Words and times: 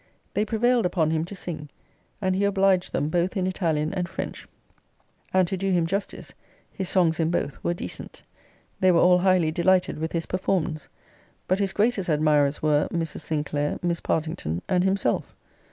They 0.33 0.45
prevailed 0.45 0.87
upon 0.87 1.11
him 1.11 1.25
to 1.25 1.35
sing, 1.35 1.69
and 2.23 2.35
he 2.35 2.43
obliged 2.43 2.91
them 2.91 3.09
both 3.09 3.37
in 3.37 3.45
Italian 3.45 3.93
and 3.93 4.09
French; 4.09 4.47
and, 5.31 5.47
to 5.47 5.55
do 5.55 5.69
him 5.71 5.85
justice, 5.85 6.33
his 6.71 6.89
songs 6.89 7.19
in 7.19 7.29
both 7.29 7.63
were 7.63 7.75
decent. 7.75 8.23
They 8.79 8.91
were 8.91 8.99
all 8.99 9.19
highly 9.19 9.51
delighted 9.51 9.99
with 9.99 10.13
his 10.13 10.25
performance; 10.25 10.87
but 11.47 11.59
his 11.59 11.71
greatest 11.71 12.09
admirers 12.09 12.63
were, 12.63 12.87
Mrs. 12.91 13.19
Sinclair, 13.19 13.77
Miss 13.83 13.99
Partington, 13.99 14.63
and 14.67 14.83
himself. 14.83 15.35